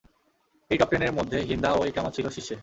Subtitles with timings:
[0.71, 2.55] এই টপটেনের মধ্যে হিন্দা ও ইকরামা ছিল শীর্ষে।